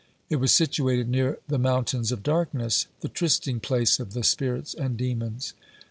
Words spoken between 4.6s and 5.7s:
and demons.